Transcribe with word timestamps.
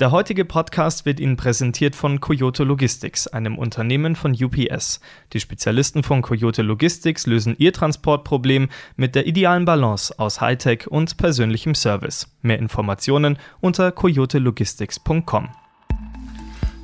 Der 0.00 0.12
heutige 0.12 0.46
Podcast 0.46 1.04
wird 1.04 1.20
Ihnen 1.20 1.36
präsentiert 1.36 1.94
von 1.94 2.22
Coyote 2.22 2.64
Logistics, 2.64 3.26
einem 3.26 3.58
Unternehmen 3.58 4.16
von 4.16 4.32
UPS. 4.32 5.00
Die 5.34 5.40
Spezialisten 5.40 6.02
von 6.02 6.22
Coyote 6.22 6.62
Logistics 6.62 7.26
lösen 7.26 7.54
Ihr 7.58 7.74
Transportproblem 7.74 8.70
mit 8.96 9.14
der 9.14 9.26
idealen 9.26 9.66
Balance 9.66 10.18
aus 10.18 10.40
Hightech 10.40 10.86
und 10.86 11.18
persönlichem 11.18 11.74
Service. 11.74 12.28
Mehr 12.40 12.58
Informationen 12.58 13.36
unter 13.60 13.92
coyotelogistics.com. 13.92 15.50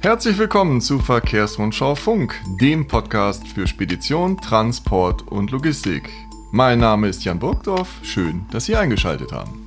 Herzlich 0.01 0.37
willkommen 0.37 0.83
zu 0.83 0.99
Verkehrsrundschau 0.99 1.95
Funk, 1.95 2.39
dem 2.61 2.87
Podcast 2.87 3.49
für 3.49 3.67
Spedition, 3.67 4.37
Transport 4.43 5.27
und 5.27 5.51
Logistik. 5.53 6.11
Mein 6.53 6.81
Name 6.81 7.09
ist 7.09 7.25
Jan 7.25 7.39
Burgdorf, 7.39 7.89
schön, 8.03 8.45
dass 8.51 8.67
Sie 8.67 8.77
eingeschaltet 8.77 9.33
haben. 9.33 9.66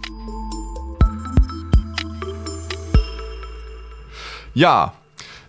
Ja, 4.53 4.93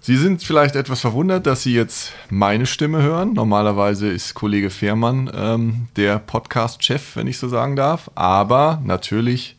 Sie 0.03 0.17
sind 0.17 0.43
vielleicht 0.43 0.77
etwas 0.77 1.01
verwundert, 1.01 1.47
dass 1.47 1.63
Sie 1.63 1.75
jetzt 1.75 2.13
meine 2.31 2.65
Stimme 2.65 3.03
hören. 3.03 3.35
Normalerweise 3.35 4.09
ist 4.09 4.33
Kollege 4.33 4.71
Fehrmann 4.71 5.31
ähm, 5.35 5.89
der 5.97 6.19
Podcast-Chef, 6.19 7.17
wenn 7.17 7.27
ich 7.27 7.37
so 7.37 7.49
sagen 7.49 7.77
darf. 7.77 8.11
Aber 8.15 8.81
natürlich 8.83 9.57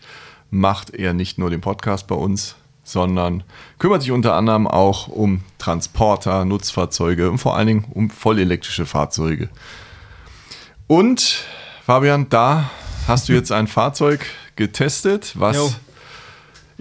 macht 0.49 0.95
er 0.95 1.13
nicht 1.13 1.37
nur 1.37 1.51
den 1.51 1.61
Podcast 1.61 2.07
bei 2.07 2.15
uns, 2.15 2.55
sondern 2.83 3.43
kümmert 3.77 4.01
sich 4.01 4.11
unter 4.11 4.33
anderem 4.33 4.65
auch 4.65 5.07
um 5.07 5.41
Transporter, 5.59 6.43
Nutzfahrzeuge 6.43 7.29
und 7.29 7.37
vor 7.37 7.55
allen 7.55 7.67
Dingen 7.67 7.85
um 7.91 8.09
vollelektrische 8.09 8.87
Fahrzeuge. 8.87 9.49
Und 10.87 11.45
Fabian, 11.85 12.29
da 12.29 12.71
hast 13.07 13.29
du 13.29 13.33
jetzt 13.33 13.51
ein 13.51 13.67
Fahrzeug 13.67 14.25
getestet, 14.55 15.33
was 15.35 15.55
jo 15.55 15.71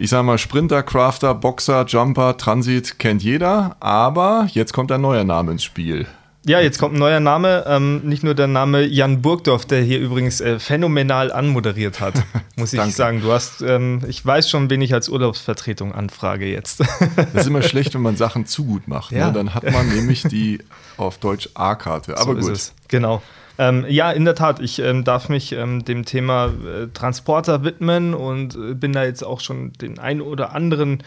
ich 0.01 0.09
sage 0.09 0.23
mal, 0.23 0.39
Sprinter, 0.39 0.83
Crafter, 0.83 1.35
Boxer, 1.35 1.85
Jumper, 1.87 2.39
Transit 2.39 2.99
kennt 2.99 3.23
jeder, 3.23 3.77
aber 3.81 4.49
jetzt 4.51 4.73
kommt 4.73 4.91
ein 4.93 5.03
neuer 5.03 5.25
Name 5.25 5.53
ins 5.53 5.63
Spiel. 5.63 6.07
Ja, 6.47 6.59
jetzt 6.59 6.79
kommt 6.79 6.95
ein 6.95 6.99
neuer 6.99 7.21
Name. 7.21 7.65
Ähm, 7.67 8.01
nicht 8.05 8.23
nur 8.23 8.35
der 8.35 8.47
Name 8.47 8.87
Jan 8.87 9.21
Burgdorf, 9.21 9.67
der 9.67 9.83
hier 9.83 9.99
übrigens 10.01 10.41
äh, 10.41 10.59
phänomenal 10.59 11.31
anmoderiert 11.31 12.01
hat, 12.01 12.15
muss 12.57 12.73
ich 12.73 12.81
sagen. 12.97 13.21
Du 13.21 13.31
hast, 13.31 13.61
ähm, 13.61 14.01
ich 14.09 14.25
weiß 14.25 14.49
schon, 14.49 14.71
wen 14.71 14.81
ich 14.81 14.95
als 14.95 15.11
Urlaubsvertretung 15.11 15.95
anfrage 15.95 16.47
jetzt. 16.47 16.81
das 16.81 17.35
ist 17.35 17.47
immer 17.47 17.61
schlecht, 17.63 17.93
wenn 17.93 18.01
man 18.01 18.17
Sachen 18.17 18.47
zu 18.47 18.65
gut 18.65 18.89
macht. 18.89 19.13
Ne? 19.13 19.19
Ja. 19.19 19.27
Ne? 19.27 19.33
Dann 19.35 19.53
hat 19.53 19.71
man 19.71 19.87
nämlich 19.87 20.23
die 20.23 20.61
auf 20.97 21.19
Deutsch 21.19 21.51
A-Karte. 21.53 22.17
Aber 22.17 22.41
so 22.41 22.49
gut. 22.49 22.73
Genau. 22.89 23.21
Ähm, 23.61 23.85
ja, 23.91 24.11
in 24.11 24.25
der 24.25 24.35
Tat. 24.35 24.59
Ich 24.61 24.79
ähm, 24.79 25.05
darf 25.05 25.29
mich 25.29 25.53
ähm, 25.53 25.85
dem 25.85 26.07
Thema 26.07 26.47
äh, 26.47 26.87
Transporter 26.95 27.63
widmen 27.63 28.15
und 28.15 28.55
äh, 28.55 28.73
bin 28.73 28.95
da 28.95 29.05
jetzt 29.05 29.23
auch 29.23 29.41
schon 29.41 29.75
den 29.75 29.99
ein 29.99 30.23
oder 30.23 30.55
anderen 30.55 31.03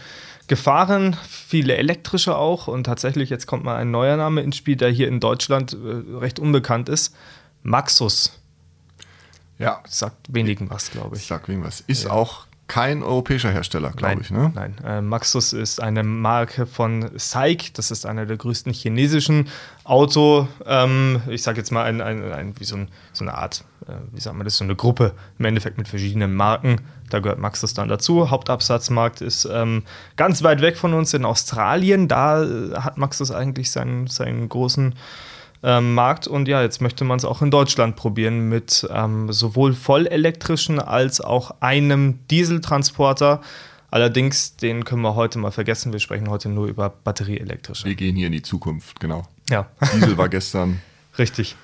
gefahren, 0.46 1.16
viele 1.28 1.74
elektrische 1.74 2.36
auch. 2.36 2.68
Und 2.68 2.84
tatsächlich, 2.84 3.28
jetzt 3.28 3.46
kommt 3.46 3.64
mal 3.64 3.74
ein 3.74 3.90
neuer 3.90 4.16
Name 4.16 4.40
ins 4.42 4.56
Spiel, 4.56 4.76
der 4.76 4.90
hier 4.90 5.08
in 5.08 5.18
Deutschland 5.18 5.72
äh, 5.72 6.16
recht 6.16 6.38
unbekannt 6.38 6.88
ist. 6.88 7.16
Maxus. 7.64 8.38
Ja. 9.58 9.82
Sagt 9.88 10.32
wenigen 10.32 10.70
was, 10.70 10.92
glaube 10.92 11.16
ich. 11.16 11.26
Sagt 11.26 11.48
wenigen 11.48 11.66
was. 11.66 11.80
Ist 11.80 12.04
ja. 12.04 12.10
auch 12.10 12.46
kein 12.66 13.02
europäischer 13.02 13.50
Hersteller, 13.50 13.90
glaube 13.90 14.22
ich. 14.22 14.30
Ne? 14.30 14.50
Nein, 14.54 14.74
äh, 14.84 15.00
Maxus 15.02 15.52
ist 15.52 15.82
eine 15.82 16.02
Marke 16.02 16.66
von 16.66 17.10
SAIC. 17.14 17.74
Das 17.74 17.90
ist 17.90 18.06
einer 18.06 18.24
der 18.24 18.38
größten 18.38 18.72
chinesischen 18.72 19.48
Auto, 19.84 20.48
ähm, 20.64 21.20
ich 21.28 21.42
sage 21.42 21.58
jetzt 21.58 21.70
mal, 21.72 21.84
ein, 21.84 22.00
ein, 22.00 22.32
ein, 22.32 22.54
wie 22.58 22.64
so, 22.64 22.76
ein, 22.76 22.88
so, 23.12 23.24
eine 23.24 23.34
Art, 23.34 23.64
äh, 23.86 23.92
wie 24.12 24.20
sagt 24.20 24.36
man 24.36 24.44
das, 24.44 24.56
so 24.56 24.64
eine 24.64 24.76
Gruppe 24.76 25.12
im 25.38 25.44
Endeffekt 25.44 25.76
mit 25.76 25.88
verschiedenen 25.88 26.34
Marken. 26.34 26.80
Da 27.10 27.20
gehört 27.20 27.38
Maxus 27.38 27.74
dann 27.74 27.88
dazu. 27.88 28.30
Hauptabsatzmarkt 28.30 29.20
ist 29.20 29.44
ähm, 29.44 29.82
ganz 30.16 30.42
weit 30.42 30.62
weg 30.62 30.78
von 30.78 30.94
uns 30.94 31.12
in 31.12 31.26
Australien. 31.26 32.08
Da 32.08 32.42
äh, 32.44 32.76
hat 32.76 32.96
Maxus 32.96 33.30
eigentlich 33.30 33.70
seinen, 33.70 34.06
seinen 34.06 34.48
großen 34.48 34.94
ähm, 35.64 35.94
Markt. 35.94 36.28
Und 36.28 36.46
ja, 36.46 36.62
jetzt 36.62 36.80
möchte 36.80 37.04
man 37.04 37.16
es 37.16 37.24
auch 37.24 37.42
in 37.42 37.50
Deutschland 37.50 37.96
probieren 37.96 38.48
mit 38.48 38.86
ähm, 38.92 39.32
sowohl 39.32 39.72
vollelektrischen 39.72 40.78
als 40.78 41.20
auch 41.20 41.56
einem 41.60 42.20
Dieseltransporter. 42.30 43.40
Allerdings, 43.90 44.56
den 44.56 44.84
können 44.84 45.02
wir 45.02 45.14
heute 45.14 45.38
mal 45.38 45.50
vergessen. 45.50 45.92
Wir 45.92 46.00
sprechen 46.00 46.28
heute 46.28 46.48
nur 46.48 46.66
über 46.66 46.90
batterieelektrische. 46.90 47.86
Wir 47.86 47.94
gehen 47.94 48.16
hier 48.16 48.26
in 48.26 48.32
die 48.32 48.42
Zukunft, 48.42 49.00
genau. 49.00 49.22
Ja. 49.48 49.68
Diesel 49.94 50.18
war 50.18 50.28
gestern. 50.28 50.80
Richtig. 51.18 51.56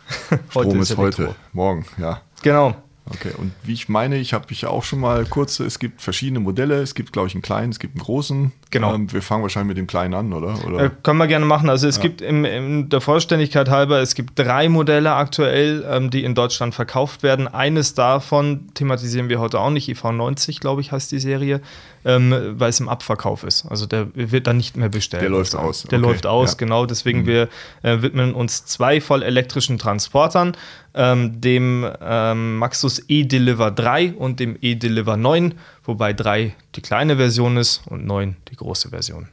Strom 0.48 0.80
ist, 0.80 0.90
ist 0.90 0.96
heute, 0.96 1.34
morgen, 1.52 1.84
ja. 1.98 2.22
Genau. 2.42 2.76
Okay, 3.12 3.32
und 3.36 3.52
wie 3.64 3.72
ich 3.72 3.88
meine, 3.88 4.16
ich 4.18 4.32
habe 4.32 4.46
mich 4.48 4.64
auch 4.66 4.84
schon 4.84 5.00
mal 5.00 5.24
kurz, 5.24 5.58
es 5.58 5.78
gibt 5.78 6.00
verschiedene 6.00 6.38
Modelle, 6.38 6.80
es 6.80 6.94
gibt, 6.94 7.12
glaube 7.12 7.28
ich, 7.28 7.34
einen 7.34 7.42
kleinen, 7.42 7.72
es 7.72 7.80
gibt 7.80 7.94
einen 7.94 8.04
großen. 8.04 8.52
Genau. 8.70 8.94
Ähm, 8.94 9.12
wir 9.12 9.20
fangen 9.20 9.42
wahrscheinlich 9.42 9.68
mit 9.68 9.78
dem 9.78 9.88
kleinen 9.88 10.14
an, 10.14 10.32
oder? 10.32 10.64
oder? 10.64 10.84
Äh, 10.84 10.90
können 11.02 11.18
wir 11.18 11.26
gerne 11.26 11.44
machen. 11.44 11.68
Also 11.68 11.88
es 11.88 11.96
ja. 11.96 12.02
gibt 12.02 12.20
im, 12.20 12.44
in 12.44 12.88
der 12.88 13.00
Vollständigkeit 13.00 13.68
halber, 13.68 14.00
es 14.00 14.14
gibt 14.14 14.38
drei 14.38 14.68
Modelle 14.68 15.12
aktuell, 15.14 15.84
ähm, 15.90 16.10
die 16.10 16.22
in 16.22 16.34
Deutschland 16.34 16.74
verkauft 16.74 17.22
werden. 17.22 17.48
Eines 17.48 17.94
davon 17.94 18.68
thematisieren 18.74 19.28
wir 19.28 19.40
heute 19.40 19.58
auch 19.58 19.70
nicht, 19.70 19.88
IV90, 19.88 20.60
glaube 20.60 20.80
ich, 20.80 20.92
heißt 20.92 21.10
die 21.10 21.18
Serie, 21.18 21.60
ähm, 22.04 22.54
weil 22.58 22.70
es 22.70 22.80
im 22.80 22.88
Abverkauf 22.88 23.44
ist. 23.44 23.66
Also 23.66 23.86
der 23.86 24.08
wird 24.14 24.46
dann 24.46 24.56
nicht 24.56 24.76
mehr 24.76 24.88
bestellt. 24.88 25.22
Der 25.22 25.30
läuft 25.30 25.54
aus. 25.54 25.82
Der 25.82 25.98
okay. 25.98 26.08
läuft 26.08 26.26
aus, 26.26 26.52
ja. 26.52 26.56
genau. 26.58 26.86
Deswegen 26.86 27.20
mhm. 27.20 27.26
wir 27.26 27.48
äh, 27.82 28.02
widmen 28.02 28.34
uns 28.34 28.64
zwei 28.64 29.00
voll 29.00 29.22
elektrischen 29.22 29.78
Transportern 29.78 30.56
ähm, 30.94 31.40
dem 31.40 31.86
ähm, 32.00 32.56
Maxus 32.56 33.02
E-Deliver 33.08 33.70
3 33.70 34.14
und 34.14 34.40
dem 34.40 34.56
E-Deliver 34.60 35.16
9, 35.16 35.54
wobei 35.84 36.12
3 36.12 36.54
die 36.74 36.80
kleine 36.80 37.16
Version 37.16 37.56
ist 37.56 37.82
und 37.86 38.06
9 38.06 38.36
die 38.50 38.56
große 38.56 38.88
Version. 38.88 39.28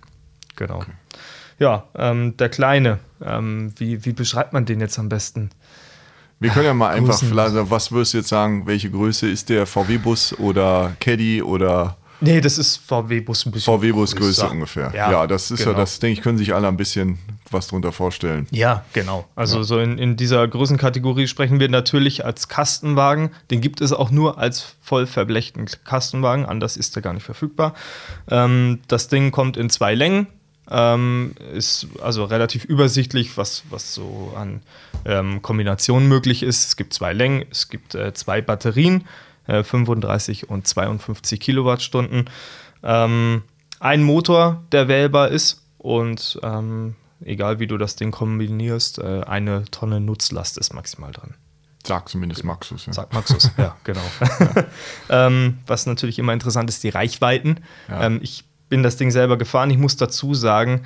Genau. 0.56 0.78
Okay. 0.78 0.92
Ja, 1.60 1.86
ähm, 1.96 2.38
der 2.38 2.50
kleine, 2.50 3.00
ähm, 3.24 3.74
wie, 3.78 4.06
wie 4.06 4.14
beschreibt 4.14 4.54
man 4.54 4.66
den 4.66 4.80
jetzt 4.80 5.00
am 5.00 5.10
besten? 5.10 5.50
Wir 6.40 6.52
können 6.52 6.66
ja 6.66 6.74
mal 6.76 6.90
einfach, 6.90 7.18
vielleicht, 7.18 7.56
was 7.56 7.92
würdest 7.92 8.14
du 8.14 8.20
jetzt 8.20 8.30
sagen, 8.30 8.68
welche 8.68 8.92
Größe 8.92 9.28
ist 9.28 9.50
der 9.50 9.66
VW-Bus 9.66 10.38
oder 10.38 10.96
Caddy 11.00 11.42
oder 11.42 11.98
Nee, 12.20 12.42
das 12.42 12.58
ist 12.58 12.78
VW-Bus 12.78 13.46
ein 13.46 13.52
bisschen. 13.52 13.74
VW-Bus-Größe 13.74 14.50
ungefähr. 14.50 14.92
Ja, 14.96 15.12
ja, 15.12 15.28
das 15.28 15.52
ist 15.52 15.60
genau. 15.60 15.72
ja, 15.72 15.78
das 15.78 16.00
denke 16.00 16.14
ich, 16.14 16.24
können 16.24 16.38
sich 16.38 16.54
alle 16.54 16.68
ein 16.68 16.78
bisschen 16.78 17.20
was 17.52 17.68
drunter 17.68 17.92
vorstellen. 17.92 18.48
Ja, 18.52 18.84
genau. 18.94 19.26
Also 19.36 19.58
ja. 19.58 19.64
so 19.64 19.80
in, 19.80 19.98
in 19.98 20.18
dieser 20.18 20.48
Größenkategorie 20.48 21.28
sprechen 21.28 21.60
wir 21.60 21.70
natürlich 21.70 22.26
als 22.26 22.48
Kastenwagen. 22.48 23.30
Den 23.52 23.62
gibt 23.62 23.82
es 23.82 23.94
auch 23.94 24.10
nur 24.10 24.38
als 24.40 24.76
voll 24.82 25.06
verblechten 25.06 25.68
Kastenwagen, 25.86 26.46
anders 26.46 26.78
ist 26.78 26.96
der 26.96 27.04
gar 27.04 27.14
nicht 27.14 27.24
verfügbar. 27.24 27.74
Ähm, 28.30 28.80
das 28.88 29.08
Ding 29.08 29.32
kommt 29.32 29.58
in 29.58 29.70
zwei 29.70 29.94
Längen. 29.94 30.28
Ähm, 30.70 31.34
ist 31.54 31.88
also 32.02 32.26
relativ 32.26 32.66
übersichtlich, 32.66 33.38
was, 33.38 33.64
was 33.70 33.94
so 33.94 34.34
an 34.36 34.62
ähm, 35.06 35.42
Kombinationen 35.42 36.10
möglich 36.10 36.44
ist. 36.44 36.68
Es 36.68 36.76
gibt 36.76 36.94
zwei 36.94 37.14
Längen, 37.14 37.46
es 37.50 37.70
gibt 37.70 37.96
äh, 37.96 38.14
zwei 38.14 38.42
Batterien 38.42 39.06
35 39.48 40.44
äh, 40.44 40.46
und 40.48 40.68
52 40.68 41.40
Kilowattstunden. 41.40 42.30
Ähm, 42.84 43.44
ein 43.80 44.04
Motor, 44.04 44.64
der 44.72 44.88
wählbar 44.88 45.30
ist 45.30 45.64
und 45.78 46.40
ähm, 46.44 46.96
egal 47.24 47.60
wie 47.60 47.68
du 47.68 47.78
das 47.78 47.96
Ding 47.96 48.12
kombinierst, 48.12 49.00
äh, 49.00 49.22
eine 49.26 49.66
Tonne 49.66 50.00
Nutzlast 50.00 50.58
ist 50.58 50.74
maximal 50.74 51.12
drin. 51.12 51.36
Sagt 51.86 52.10
zumindest 52.10 52.44
Maxus. 52.44 52.86
Ja. 52.86 52.94
Sagt 52.94 53.14
Maxus, 53.14 53.52
ja, 53.58 53.76
genau. 53.84 54.02
Ja. 54.20 54.66
ähm, 55.28 55.60
was 55.66 55.86
natürlich 55.86 56.20
immer 56.20 56.34
interessant 56.34 56.70
ist, 56.70 56.84
die 56.84 56.90
Reichweiten. 56.90 57.62
Ja. 57.88 58.04
Ähm, 58.04 58.20
ich 58.22 58.44
bin 58.70 58.84
das 58.84 58.98
Ding 58.98 59.12
selber 59.12 59.38
gefahren. 59.38 59.70
Ich 59.70 59.78
muss 59.78 59.96
dazu 59.96 60.34
sagen, 60.34 60.84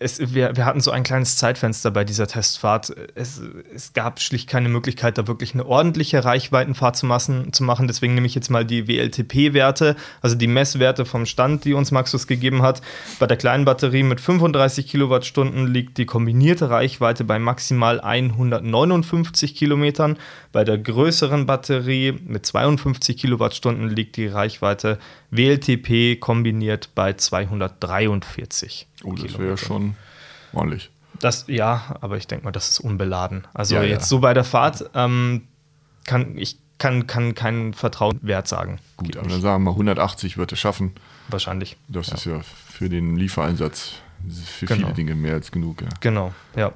es, 0.00 0.34
wir, 0.34 0.56
wir, 0.56 0.64
hatten 0.64 0.80
so 0.80 0.90
ein 0.90 1.02
kleines 1.02 1.36
Zeitfenster 1.36 1.90
bei 1.90 2.04
dieser 2.04 2.26
Testfahrt. 2.26 2.94
Es, 3.14 3.40
es, 3.74 3.92
gab 3.92 4.20
schlicht 4.20 4.48
keine 4.48 4.68
Möglichkeit, 4.68 5.18
da 5.18 5.26
wirklich 5.26 5.54
eine 5.54 5.66
ordentliche 5.66 6.24
Reichweitenfahrt 6.24 6.96
zu, 6.96 7.06
massen, 7.06 7.52
zu 7.52 7.64
machen. 7.64 7.88
Deswegen 7.88 8.14
nehme 8.14 8.26
ich 8.26 8.34
jetzt 8.34 8.50
mal 8.50 8.64
die 8.64 8.86
WLTP-Werte, 8.86 9.96
also 10.20 10.36
die 10.36 10.46
Messwerte 10.46 11.04
vom 11.04 11.26
Stand, 11.26 11.64
die 11.64 11.74
uns 11.74 11.90
Maxus 11.90 12.26
gegeben 12.26 12.62
hat. 12.62 12.80
Bei 13.18 13.26
der 13.26 13.36
kleinen 13.36 13.64
Batterie 13.64 14.02
mit 14.02 14.20
35 14.20 14.86
Kilowattstunden 14.86 15.66
liegt 15.66 15.98
die 15.98 16.06
kombinierte 16.06 16.70
Reichweite 16.70 17.24
bei 17.24 17.38
maximal 17.38 18.00
159 18.00 19.54
Kilometern. 19.54 20.16
Bei 20.52 20.64
der 20.64 20.78
größeren 20.78 21.46
Batterie 21.46 22.12
mit 22.12 22.46
52 22.46 23.16
Kilowattstunden 23.16 23.88
liegt 23.88 24.16
die 24.16 24.26
Reichweite 24.26 24.98
WLTP 25.30 26.18
kombiniert 26.20 26.90
bei 26.94 27.12
243. 27.12 28.87
Oh, 29.04 29.12
das 29.12 29.38
wäre 29.38 29.56
schon 29.56 29.96
ordentlich. 30.52 30.90
Das, 31.20 31.46
ja, 31.48 31.96
aber 32.00 32.16
ich 32.16 32.26
denke 32.26 32.44
mal, 32.44 32.52
das 32.52 32.68
ist 32.68 32.80
unbeladen. 32.80 33.46
Also 33.54 33.74
ja, 33.74 33.82
jetzt 33.82 34.02
ja. 34.02 34.06
so 34.08 34.20
bei 34.20 34.34
der 34.34 34.44
Fahrt 34.44 34.90
ähm, 34.94 35.48
kann 36.04 36.36
ich 36.36 36.58
kann, 36.78 37.06
kann 37.06 37.34
keinen 37.34 37.74
Vertrauen 37.74 38.18
wert 38.22 38.48
sagen. 38.48 38.78
Gut, 38.96 39.16
aber 39.16 39.28
dann 39.28 39.40
sagen 39.40 39.64
wir 39.64 39.72
180 39.72 40.38
wird 40.38 40.52
es 40.52 40.60
schaffen. 40.60 40.92
Wahrscheinlich. 41.28 41.76
Das 41.88 42.08
ja. 42.08 42.14
ist 42.14 42.24
ja 42.24 42.40
für 42.40 42.88
den 42.88 43.16
Liefereinsatz 43.16 43.94
für 44.46 44.66
genau. 44.66 44.86
viele 44.86 44.94
Dinge 44.94 45.14
mehr 45.14 45.34
als 45.34 45.50
genug. 45.50 45.82
Ja. 45.82 45.88
Genau, 46.00 46.32
ja. 46.56 46.72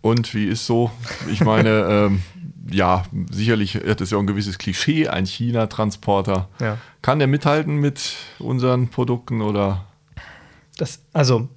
Und 0.00 0.34
wie 0.34 0.46
ist 0.46 0.66
so? 0.66 0.90
Ich 1.30 1.42
meine, 1.42 1.68
ähm, 1.88 2.22
ja, 2.70 3.04
sicherlich 3.30 3.76
hat 3.76 4.00
es 4.00 4.10
ja 4.10 4.16
auch 4.16 4.22
ein 4.22 4.26
gewisses 4.26 4.58
Klischee, 4.58 5.08
ein 5.08 5.26
China-Transporter. 5.26 6.48
Ja. 6.60 6.78
Kann 7.02 7.18
der 7.18 7.28
mithalten 7.28 7.76
mit 7.76 8.16
unseren 8.38 8.88
Produkten 8.88 9.42
oder 9.42 9.86
Das, 10.76 11.02
also, 11.12 11.48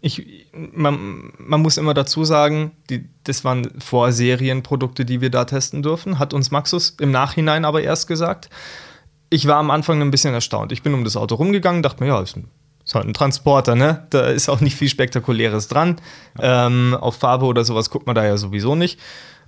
ich, 0.00 0.46
man, 0.52 1.32
man 1.38 1.60
muss 1.60 1.76
immer 1.76 1.94
dazu 1.94 2.24
sagen, 2.24 2.72
die, 2.88 3.08
das 3.24 3.44
waren 3.44 3.70
Vorserienprodukte, 3.80 5.04
die 5.04 5.20
wir 5.20 5.30
da 5.30 5.44
testen 5.44 5.82
dürfen, 5.82 6.18
hat 6.18 6.32
uns 6.32 6.50
Maxus 6.50 6.96
im 7.00 7.10
Nachhinein 7.10 7.64
aber 7.64 7.82
erst 7.82 8.06
gesagt. 8.06 8.48
Ich 9.28 9.46
war 9.46 9.56
am 9.56 9.70
Anfang 9.70 10.00
ein 10.00 10.10
bisschen 10.10 10.34
erstaunt. 10.34 10.72
Ich 10.72 10.82
bin 10.82 10.94
um 10.94 11.04
das 11.04 11.16
Auto 11.16 11.36
rumgegangen, 11.36 11.82
dachte 11.82 12.02
mir, 12.02 12.08
ja, 12.08 12.20
ist 12.20 12.36
ein 12.36 12.48
ist 12.84 12.94
halt 12.94 13.06
ein 13.06 13.14
Transporter, 13.14 13.76
ne? 13.76 14.06
Da 14.10 14.26
ist 14.28 14.48
auch 14.48 14.60
nicht 14.60 14.74
viel 14.74 14.88
Spektakuläres 14.88 15.68
dran. 15.68 16.00
Ähm, 16.40 16.96
auf 16.98 17.16
Farbe 17.16 17.44
oder 17.44 17.62
sowas 17.62 17.90
guckt 17.90 18.06
man 18.06 18.16
da 18.16 18.24
ja 18.24 18.36
sowieso 18.36 18.74
nicht. 18.74 18.98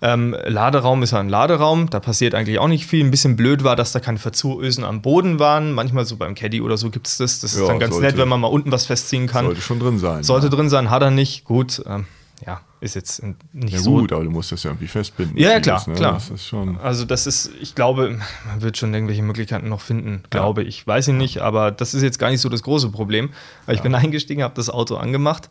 Ähm, 0.05 0.37
Laderaum 0.47 1.05
ist 1.05 1.13
ja 1.13 1.21
ein 1.21 1.29
Laderaum, 1.29 1.89
da 1.89 2.01
passiert 2.01 2.35
eigentlich 2.35 2.59
auch 2.59 2.67
nicht 2.67 2.87
viel. 2.87 3.05
Ein 3.05 3.13
bisschen 3.13 3.37
blöd 3.37 3.63
war, 3.63 3.77
dass 3.77 3.93
da 3.93 4.01
keine 4.01 4.19
Verzurösen 4.19 4.83
am 4.83 5.01
Boden 5.01 5.39
waren. 5.39 5.73
Manchmal 5.73 6.05
so 6.05 6.17
beim 6.17 6.35
Caddy 6.35 6.61
oder 6.61 6.77
so 6.77 6.91
gibt 6.91 7.07
es 7.07 7.19
das. 7.19 7.39
Das 7.39 7.55
ja, 7.55 7.63
ist 7.63 7.69
dann 7.69 7.79
ganz 7.79 7.95
sollte, 7.95 8.09
nett, 8.09 8.17
wenn 8.17 8.29
man 8.29 8.41
mal 8.41 8.49
unten 8.49 8.73
was 8.73 8.87
festziehen 8.87 9.29
kann. 9.29 9.45
Sollte 9.45 9.61
schon 9.61 9.79
drin 9.79 10.01
sein. 10.01 10.25
Sollte 10.25 10.47
ja. 10.47 10.53
drin 10.53 10.69
sein, 10.69 10.91
hat 10.91 11.03
er 11.03 11.13
nicht. 11.13 11.45
Gut, 11.45 11.81
ähm, 11.87 12.07
ja, 12.45 12.63
ist 12.81 12.97
jetzt 12.97 13.23
nicht 13.53 13.75
ja, 13.75 13.79
so. 13.79 13.93
gut, 13.93 14.13
aber 14.13 14.25
du 14.25 14.31
musst 14.31 14.51
das 14.51 14.65
ja 14.65 14.71
irgendwie 14.71 14.89
festbinden. 14.89 15.39
Ja, 15.39 15.61
klar, 15.61 15.77
das, 15.77 15.87
ne? 15.87 15.95
klar. 15.95 16.15
Das 16.15 16.31
ist 16.31 16.49
schon 16.49 16.79
also 16.79 17.05
das 17.05 17.29
ist, 17.29 17.53
ich 17.61 17.77
glaube, 17.77 18.19
man 18.49 18.61
wird 18.61 18.77
schon 18.77 18.93
irgendwelche 18.93 19.23
Möglichkeiten 19.23 19.69
noch 19.69 19.81
finden, 19.83 20.25
glaube 20.31 20.65
ich. 20.65 20.85
Weiß 20.85 21.07
ich 21.07 21.15
nicht, 21.15 21.39
aber 21.39 21.71
das 21.71 21.95
ist 21.95 22.03
jetzt 22.03 22.19
gar 22.19 22.31
nicht 22.31 22.41
so 22.41 22.49
das 22.49 22.65
große 22.65 22.91
Problem. 22.91 23.31
Weil 23.67 23.77
ich 23.77 23.83
bin 23.83 23.95
eingestiegen, 23.95 24.43
habe 24.43 24.55
das 24.57 24.69
Auto 24.69 24.97
angemacht, 24.97 25.49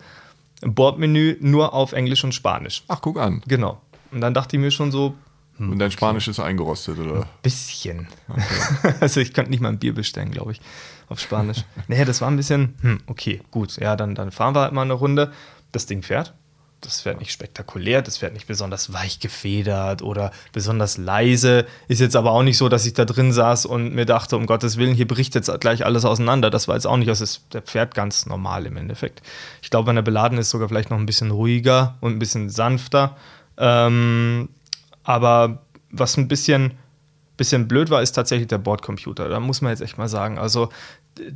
Bordmenü 0.62 1.38
nur 1.39 1.74
auf 1.74 1.94
Englisch 1.94 2.25
und 2.25 2.33
Spanisch. 2.33 2.83
Ach, 2.89 3.00
guck 3.01 3.18
an. 3.18 3.42
Genau. 3.48 3.80
Und 4.12 4.22
dann 4.22 4.34
dachte 4.34 4.56
ich 4.56 4.62
mir 4.62 4.72
schon 4.72 4.92
so. 4.92 5.16
Hm, 5.58 5.72
und 5.72 5.80
dein 5.80 5.92
Spanisch 5.92 6.28
ist 6.28 6.40
eingerostet, 6.40 7.00
oder? 7.00 7.22
Ein 7.22 7.28
bisschen. 7.42 8.08
Okay. 8.28 8.94
also 9.00 9.19
ich 9.19 9.34
könnte 9.34 9.52
nicht 9.52 9.62
mal 9.62 9.69
ein 9.69 9.80
Bier 9.80 9.94
bestellen, 9.94 10.31
glaube 10.31 10.54
ich, 10.54 10.62
auf 11.10 11.19
Spanisch. 11.19 11.63
nee, 11.88 12.04
das 12.06 12.22
war 12.22 12.30
ein 12.30 12.38
bisschen, 12.38 12.75
hm, 12.81 13.02
okay, 13.08 13.42
gut. 13.52 13.78
Ja, 13.78 13.96
dann, 13.96 14.16
dann 14.16 14.31
fahren 14.31 14.56
wir 14.56 14.62
halt 14.62 14.74
mal 14.74 14.84
eine 14.84 14.94
Runde. 14.94 15.31
Das 15.72 15.86
Ding 15.86 16.04
fährt. 16.04 16.34
Das 16.81 17.02
fährt 17.02 17.19
nicht 17.19 17.31
spektakulär, 17.31 18.02
das 18.02 18.18
fährt 18.18 18.34
nicht 18.34 18.48
besonders 18.48 18.92
weich 18.92 19.19
gefedert 19.19 20.02
oder 20.02 20.31
besonders 20.52 20.98
leise. 20.98 21.68
Ist 21.88 22.02
jetzt 22.02 22.16
aber 22.16 22.31
auch 22.31 22.42
nicht 22.42 22.58
so, 22.58 22.69
dass 22.69 22.88
ich 22.88 22.94
da 22.94 23.06
drin 23.06 23.31
saß 23.31 23.68
und 23.68 23.94
mir 23.94 24.08
dachte, 24.08 24.36
um 24.36 24.48
Gottes 24.48 24.78
Willen, 24.78 24.96
hier 24.96 25.08
bricht 25.08 25.36
jetzt 25.36 25.52
gleich 25.60 25.86
alles 25.86 26.06
auseinander. 26.06 26.50
Das 26.50 26.68
war 26.68 26.74
jetzt 26.74 26.88
auch 26.88 26.98
nicht, 26.98 27.08
also 27.08 27.24
der 27.54 27.62
fährt 27.62 27.94
ganz 27.94 28.25
normal 28.25 28.66
im 28.66 28.78
Endeffekt. 28.78 29.22
Ich 29.62 29.69
glaube, 29.69 29.90
wenn 29.90 29.96
er 29.96 30.02
beladen 30.02 30.40
ist, 30.40 30.50
sogar 30.50 30.69
vielleicht 30.69 30.90
noch 30.90 30.98
ein 30.98 31.06
bisschen 31.06 31.30
ruhiger 31.30 31.98
und 32.02 32.13
ein 32.13 32.19
bisschen 32.19 32.50
sanfter. 32.50 33.16
Ähm, 33.57 34.50
aber 35.03 35.63
was 35.92 36.18
ein 36.18 36.27
bisschen, 36.27 36.74
bisschen 37.38 37.68
blöd 37.68 37.89
war, 37.89 38.01
ist 38.01 38.13
tatsächlich 38.13 38.48
der 38.48 38.57
Bordcomputer. 38.57 39.30
Da 39.30 39.39
muss 39.39 39.62
man 39.62 39.71
jetzt 39.71 39.81
echt 39.81 39.98
mal 39.98 40.07
sagen. 40.07 40.38
Also, 40.38 40.69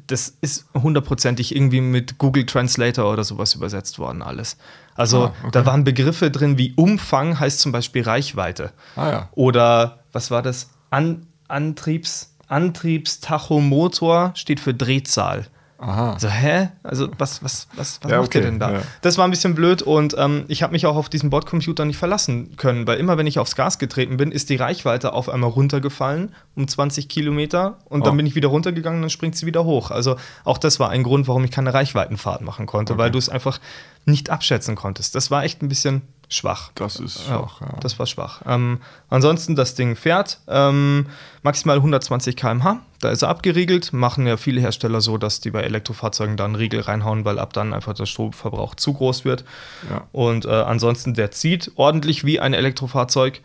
das 0.07 0.38
ist 0.41 0.67
hundertprozentig 0.73 1.56
irgendwie 1.56 1.81
mit 1.81 2.17
Google 2.17 2.45
Translator 2.45 3.12
oder 3.12 3.23
sowas 3.23 3.53
übersetzt 3.56 4.00
worden, 4.00 4.21
alles. 4.21 4.57
Also, 4.95 5.25
ah, 5.25 5.33
okay. 5.41 5.50
da 5.51 5.65
waren 5.65 5.83
Begriffe 5.83 6.31
drin 6.31 6.57
wie 6.57 6.73
Umfang, 6.75 7.39
heißt 7.39 7.59
zum 7.59 7.71
Beispiel 7.71 8.03
Reichweite. 8.03 8.71
Ah, 8.95 9.09
ja. 9.09 9.29
Oder 9.33 10.00
was 10.12 10.31
war 10.31 10.41
das? 10.41 10.69
An 10.89 11.27
Antriebs, 11.47 12.35
Antriebstachomotor 12.47 14.31
steht 14.35 14.59
für 14.59 14.73
Drehzahl. 14.73 15.47
Aha. 15.86 16.14
Also, 16.14 16.30
hä? 16.30 16.70
Also, 16.82 17.10
was, 17.20 17.44
was, 17.44 17.68
was, 17.76 18.00
was 18.02 18.12
ja, 18.12 18.18
macht 18.18 18.30
okay. 18.30 18.40
ihr 18.40 18.46
denn 18.46 18.60
da? 18.60 18.72
Ja. 18.72 18.82
Das 19.02 19.20
war 19.20 19.26
ein 19.26 19.30
bisschen 19.30 19.54
blöd 19.54 19.84
und 19.84 20.16
ähm, 20.18 20.46
ich 20.48 20.64
habe 20.64 20.74
mich 20.74 20.88
auch 20.88 20.96
auf 20.96 21.10
diesen 21.10 21.30
Bordcomputer 21.30 21.86
nicht 21.86 21.98
verlassen 21.98 22.58
können, 22.58 22.88
weil 22.88 22.98
immer, 22.98 23.20
wenn 23.20 23.28
ich 23.28 23.38
aufs 23.38 23.56
Gas 23.56 23.78
getreten 23.78 24.18
bin, 24.18 24.32
ist 24.32 24.50
die 24.50 24.56
Reichweite 24.56 25.14
auf 25.14 25.30
einmal 25.30 25.52
runtergefallen 25.52 26.34
um 26.56 26.68
20 26.68 27.08
Kilometer 27.08 27.78
und 27.86 28.02
oh. 28.02 28.06
dann 28.06 28.18
bin 28.18 28.26
ich 28.26 28.34
wieder 28.34 28.48
runtergegangen 28.48 28.98
und 28.98 29.04
dann 29.04 29.10
springt 29.12 29.36
sie 29.36 29.46
wieder 29.46 29.64
hoch. 29.64 29.92
Also, 29.92 30.16
auch 30.44 30.58
das 30.58 30.80
war 30.80 30.90
ein 30.90 31.04
Grund, 31.04 31.28
warum 31.28 31.44
ich 31.44 31.52
keine 31.52 31.74
Reichweitenfahrt 31.74 32.42
machen 32.42 32.66
konnte, 32.66 32.94
okay. 32.94 33.04
weil 33.04 33.12
du 33.12 33.20
es 33.20 33.30
einfach 33.30 33.60
nicht 34.06 34.32
abschätzen 34.32 34.76
konntest. 34.76 35.14
Das 35.14 35.30
war 35.30 35.44
echt 35.44 35.62
ein 35.62 35.70
bisschen 35.70 36.02
schwach. 36.30 36.72
Das 36.75 37.00
ist 37.00 37.25
schwach, 37.25 37.62
ja. 37.62 37.77
Das 37.81 38.00
war 38.00 38.06
schwach. 38.06 38.42
Ähm, 38.45 38.80
ansonsten, 39.10 39.56
das 39.56 39.75
Ding 39.75 39.95
fährt 39.95 40.39
ähm, 40.48 41.07
maximal 41.44 41.77
120 41.77 42.36
km/h. 42.36 42.80
Da 43.00 43.10
ist 43.10 43.22
er 43.22 43.30
abgeriegelt. 43.30 43.94
Machen 43.94 44.25
ja 44.27 44.38
viele 44.38 44.62
Hersteller 44.62 45.01
so, 45.01 45.18
dass 45.18 45.39
die 45.39 45.51
bei 45.51 45.62
Elektrofahrzeugen 45.62 46.38
dann 46.38 46.56
Riegel 46.56 46.81
reinhauen, 46.81 47.25
weil 47.25 47.39
ab 47.39 47.54
dann 47.54 47.74
einfach 47.74 47.94
der 47.94 48.06
Stromverbrauch 48.06 48.75
zu 48.75 48.94
groß 48.94 49.25
wird. 49.25 49.45
Ja. 49.89 50.07
Und 50.12 50.45
äh, 50.45 50.50
ansonsten, 50.50 51.13
der 51.13 51.31
zieht 51.31 51.72
ordentlich 51.75 52.24
wie 52.24 52.39
ein 52.39 52.54
Elektrofahrzeug. 52.54 53.42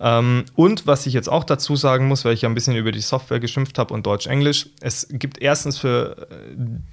Ähm, 0.00 0.44
und 0.56 0.86
was 0.86 1.06
ich 1.06 1.12
jetzt 1.12 1.28
auch 1.28 1.44
dazu 1.44 1.76
sagen 1.76 2.08
muss, 2.08 2.24
weil 2.24 2.32
ich 2.32 2.42
ja 2.42 2.48
ein 2.48 2.54
bisschen 2.54 2.74
über 2.74 2.90
die 2.90 3.00
Software 3.00 3.38
geschimpft 3.38 3.78
habe 3.78 3.92
und 3.92 4.06
Deutsch-Englisch, 4.06 4.70
es 4.80 5.06
gibt 5.10 5.42
erstens 5.42 5.76
für 5.76 6.28
äh, 6.30 6.34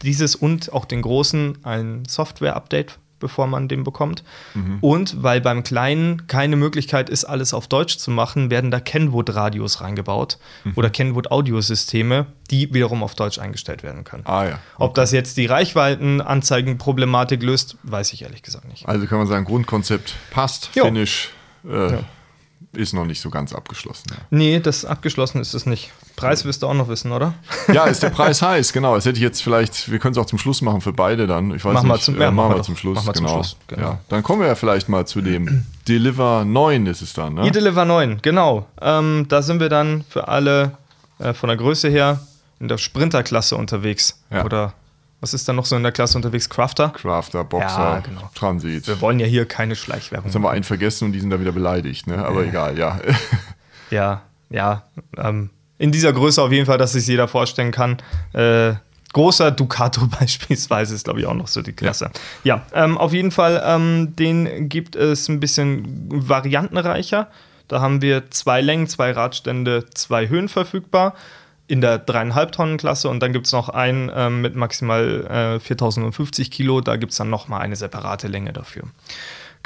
dieses 0.02 0.36
und 0.36 0.74
auch 0.74 0.84
den 0.84 1.02
großen 1.02 1.60
ein 1.64 2.04
Software-Update 2.06 3.00
bevor 3.20 3.48
man 3.48 3.68
den 3.68 3.84
bekommt. 3.84 4.24
Mhm. 4.54 4.78
Und 4.82 5.24
weil 5.24 5.42
beim 5.42 5.64
Kleinen 5.64 6.28
keine 6.28 6.56
Möglichkeit 6.56 7.10
ist, 7.10 7.26
alles 7.26 7.54
auf 7.54 7.68
Deutsch 7.68 7.98
zu 7.98 8.12
machen, 8.12 8.50
werden 8.50 8.72
da 8.72 8.80
Kenwood-Radios 8.80 9.82
reingebaut 9.82 10.38
mhm. 10.64 10.74
oder 10.76 10.90
Kenwood-Audiosysteme, 10.90 12.28
die 12.50 12.74
wiederum 12.74 13.04
auf 13.04 13.16
Deutsch 13.16 13.40
eingestellt 13.40 13.84
werden 13.84 14.04
können. 14.04 14.24
Ah, 14.26 14.46
ja. 14.46 14.50
okay. 14.50 14.60
Ob 14.78 14.96
das 14.96 15.12
jetzt 15.12 15.38
die 15.38 15.46
Reichweitenanzeigenproblematik 15.46 17.44
löst, 17.44 17.78
weiß 17.84 18.14
ich 18.14 18.24
ehrlich 18.24 18.44
gesagt 18.44 18.68
nicht. 18.68 18.88
Also 18.88 19.06
kann 19.08 19.18
man 19.18 19.28
sagen, 19.28 19.46
Grundkonzept 19.46 20.16
passt, 20.32 20.70
jo. 20.76 20.86
Finish. 20.86 21.32
Äh, 21.68 21.92
ja 21.92 22.00
ist 22.78 22.94
noch 22.94 23.06
nicht 23.06 23.20
so 23.20 23.30
ganz 23.30 23.54
abgeschlossen. 23.54 24.06
Ja. 24.12 24.18
Nee, 24.30 24.60
das 24.60 24.86
abgeschlossen 24.86 25.42
ist 25.42 25.54
es 25.54 25.66
nicht. 25.66 25.92
Preis 26.16 26.46
wirst 26.46 26.64
du 26.64 26.68
auch 26.68 26.74
noch 26.74 26.88
wissen, 26.88 27.12
oder? 27.12 27.34
Ja, 27.72 27.86
ist 27.86 28.02
der 28.02 28.10
Preis 28.10 28.42
heiß, 28.42 28.74
genau. 28.74 28.96
Das 28.96 29.06
hätte 29.06 29.18
ich 29.18 29.24
jetzt 29.24 29.42
vielleicht, 29.42 29.92
wir 29.92 30.00
können 30.00 30.14
es 30.14 30.18
auch 30.18 30.26
zum 30.26 30.40
Schluss 30.40 30.62
machen 30.62 30.82
für 30.82 30.94
beide 30.94 31.28
dann. 31.28 31.54
Ich 31.54 31.66
weiß 31.66 31.74
mach 31.74 31.84
nicht, 31.84 31.90
mal 31.90 32.00
zum, 32.00 32.16
äh, 32.18 32.24
ja, 32.24 32.32
machen 32.32 32.56
wir 32.56 32.64
zum 32.64 32.76
Schluss. 32.76 32.96
Machen 32.96 33.08
wir 33.08 33.14
genau. 33.14 33.28
zum 33.28 33.44
Schluss, 33.44 33.58
genau. 33.68 33.82
Ja. 33.82 34.00
Dann 34.10 34.24
kommen 34.24 34.42
wir 34.42 34.48
ja 34.48 34.56
vielleicht 34.56 34.90
mal 34.90 35.06
zu 35.06 35.22
dem 35.22 35.66
Deliver 35.88 36.46
9 36.46 36.86
ist 36.88 37.02
es 37.02 37.14
dann, 37.14 37.36
ne? 37.36 37.48
E-Deliver 37.48 37.86
9, 37.86 38.20
genau. 38.22 38.66
Ähm, 38.82 39.26
da 39.30 39.42
sind 39.42 39.60
wir 39.60 39.70
dann 39.70 40.04
für 40.10 40.28
alle 40.28 40.78
äh, 41.20 41.34
von 41.34 41.50
der 41.50 41.58
Größe 41.58 41.90
her 41.90 42.20
in 42.60 42.68
der 42.68 42.78
Sprinterklasse 42.78 43.56
unterwegs. 43.56 44.20
Ja. 44.32 44.46
Oder 44.46 44.74
was 45.20 45.34
ist 45.34 45.48
da 45.48 45.54
noch 45.54 45.66
so 45.66 45.76
in 45.76 45.84
der 45.84 45.92
Klasse 45.92 46.18
unterwegs? 46.18 46.50
Crafter? 46.50 46.90
Crafter, 46.90 47.44
Boxer, 47.44 47.68
ja, 47.68 48.00
genau. 48.00 48.30
Transit. 48.36 48.88
Wir 48.88 49.02
wollen 49.02 49.20
ja 49.20 49.26
hier 49.26 49.46
keine 49.46 49.76
Schleichwerbung. 49.76 50.28
Jetzt 50.28 50.36
haben 50.36 50.44
wir 50.44 50.52
einen 50.52 50.64
vergessen 50.64 51.06
und 51.06 51.14
die 51.14 51.20
sind 51.20 51.32
da 51.32 51.40
wieder 51.40 51.52
beleidigt, 51.52 52.08
ne? 52.08 52.24
Aber 52.24 52.44
äh. 52.44 52.50
egal, 52.50 52.78
ja. 52.78 53.00
ja, 53.90 54.22
ja. 54.50 54.84
Ähm, 55.18 55.50
in 55.80 55.92
dieser 55.92 56.14
Größe 56.14 56.42
auf 56.42 56.52
jeden 56.52 56.66
Fall, 56.66 56.78
dass 56.78 56.94
sich 56.94 57.08
jeder 57.08 57.28
vorstellen 57.28 57.72
kann. 57.72 57.98
Äh, 58.34 58.76
großer 59.14 59.50
Ducato 59.50 60.06
beispielsweise 60.20 60.94
ist, 60.94 61.06
glaube 61.06 61.20
ich, 61.20 61.26
auch 61.26 61.34
noch 61.34 61.48
so 61.48 61.64
die 61.64 61.74
Klasse. 61.74 62.12
Ja, 62.44 62.64
ja 62.72 62.84
ähm, 62.84 62.98
auf 62.98 63.12
jeden 63.12 63.32
Fall, 63.32 63.62
ähm, 63.66 64.16
den 64.16 64.70
gibt 64.70 64.96
es 64.96 65.28
ein 65.30 65.40
bisschen 65.40 66.06
variantenreicher. 66.10 67.30
Da 67.68 67.82
haben 67.82 68.02
wir 68.02 68.30
zwei 68.30 68.62
Längen, 68.62 68.88
zwei 68.88 69.12
Radstände, 69.12 69.86
zwei 69.94 70.30
Höhen 70.30 70.48
verfügbar 70.48 71.16
in 71.68 71.82
der 71.82 72.00
dreieinhalb 72.00 72.52
Tonnen 72.52 72.78
Klasse 72.78 73.10
und 73.10 73.20
dann 73.22 73.34
gibt 73.34 73.46
es 73.46 73.52
noch 73.52 73.70
einen 73.70 74.12
ähm, 74.14 74.42
mit 74.42 74.56
maximal 74.56 75.58
äh, 75.58 75.60
4050 75.60 76.50
Kilo, 76.50 76.82
da 76.82 76.96
gibt 76.96 77.12
es 77.12 77.18
dann 77.18 77.30
nochmal 77.30 77.62
eine 77.62 77.76
separate 77.76 78.28
Länge 78.28 78.54
dafür. 78.54 78.84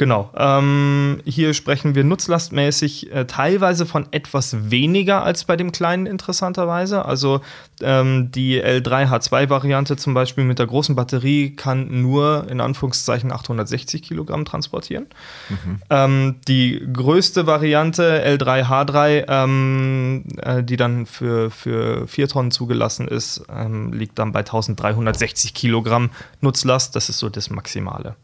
Genau. 0.02 0.32
Ähm, 0.36 1.22
hier 1.26 1.54
sprechen 1.54 1.94
wir 1.94 2.04
nutzlastmäßig 2.04 3.14
äh, 3.14 3.26
teilweise 3.26 3.86
von 3.86 4.08
etwas 4.10 4.72
weniger 4.72 5.24
als 5.24 5.44
bei 5.44 5.56
dem 5.56 5.72
kleinen, 5.72 6.08
interessanterweise. 6.08 7.06
Also 7.06 7.42
ähm, 7.82 8.32
die 8.32 8.60
L3H2-Variante 8.60 9.98
zum 9.98 10.16
Beispiel 10.16 10.44
mit 10.44 10.58
der 10.58 10.66
großen 10.66 10.96
Batterie 10.96 11.56
kann 11.56 12.02
nur 12.02 12.48
in 12.50 12.62
Anführungszeichen 12.62 13.32
860 13.32 14.02
Kilogramm 14.02 14.44
transportieren. 14.44 15.06
Mhm. 15.50 15.82
Ähm, 15.92 16.36
die 16.48 16.84
größte 16.92 17.46
Variante 17.46 18.26
L3H3, 18.26 19.26
ähm, 19.28 20.24
äh, 20.42 20.64
die 20.64 20.78
dann 20.78 21.06
für, 21.06 21.52
für 21.52 22.08
4 22.08 22.28
Tonnen 22.28 22.50
zugelassen 22.50 23.08
ist, 23.08 23.44
ähm, 23.56 23.94
liegt 23.94 24.18
dann 24.18 24.32
bei 24.32 24.40
1360 24.40 25.54
Kilogramm 25.54 26.10
Nutzlast. 26.40 26.96
Das 26.96 27.08
ist 27.08 27.20
so 27.20 27.30
das 27.30 27.52
Maximale. 27.52 28.16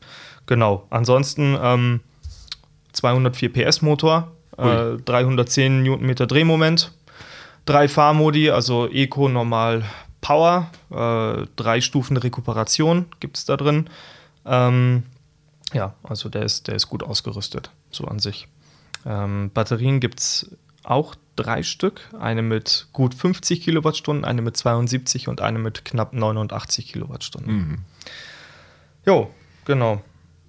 Genau. 0.47 0.87
Ansonsten 0.89 1.57
ähm, 1.61 1.99
204 2.93 3.53
PS 3.53 3.81
Motor, 3.81 4.31
äh, 4.57 4.97
310 4.97 5.83
Newtonmeter 5.83 6.25
Drehmoment, 6.25 6.91
drei 7.65 7.87
Fahrmodi, 7.87 8.49
also 8.49 8.89
Eco, 8.89 9.29
Normal, 9.29 9.83
Power, 10.21 10.71
äh, 10.89 11.45
drei 11.55 11.81
Stufen 11.81 12.17
Rekuperation 12.17 13.05
gibt 13.19 13.37
es 13.37 13.45
da 13.45 13.55
drin. 13.55 13.89
Ähm, 14.45 15.03
ja, 15.73 15.93
also 16.03 16.29
der 16.29 16.43
ist, 16.43 16.67
der 16.67 16.75
ist 16.75 16.87
gut 16.87 17.03
ausgerüstet, 17.03 17.69
so 17.91 18.05
an 18.05 18.19
sich. 18.19 18.47
Ähm, 19.05 19.51
Batterien 19.53 19.99
gibt 19.99 20.19
es 20.19 20.55
auch 20.83 21.15
drei 21.35 21.61
Stück. 21.61 22.01
Eine 22.19 22.41
mit 22.41 22.87
gut 22.93 23.13
50 23.13 23.61
Kilowattstunden, 23.61 24.25
eine 24.25 24.41
mit 24.41 24.57
72 24.57 25.27
und 25.27 25.41
eine 25.41 25.59
mit 25.59 25.85
knapp 25.85 26.13
89 26.13 26.87
Kilowattstunden. 26.87 27.53
Mhm. 27.53 27.77
Jo, 29.05 29.29
genau. 29.65 30.01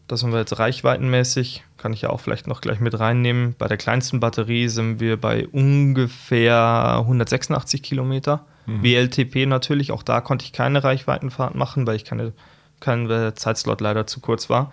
Das 0.09 0.23
haben 0.23 0.33
wir 0.33 0.39
jetzt 0.39 0.59
reichweitenmäßig, 0.59 1.65
kann 1.77 1.93
ich 1.93 2.03
ja 2.03 2.11
auch 2.11 2.21
vielleicht 2.21 2.47
noch 2.47 2.61
gleich 2.61 2.81
mit 2.81 2.99
reinnehmen. 2.99 3.55
Bei 3.59 3.69
der 3.69 3.77
kleinsten 3.77 4.21
Batterie 4.21 4.69
sind 4.69 5.01
wir 5.01 5.19
bei 5.19 5.47
ungefähr 5.47 6.97
186 7.01 7.83
Kilometer. 7.83 8.47
Mhm. 8.67 8.83
WLTP 8.83 9.47
natürlich, 9.47 9.93
auch 9.93 10.03
da 10.03 10.21
konnte 10.21 10.45
ich 10.45 10.53
keine 10.53 10.83
Reichweitenfahrt 10.83 11.55
machen, 11.55 11.87
weil 11.87 11.97
ich 11.97 12.05
keine 12.05 12.33
kein 12.81 13.09
der 13.09 13.35
Zeitslot 13.35 13.81
leider 13.81 14.07
zu 14.07 14.21
kurz 14.21 14.49
war. 14.49 14.73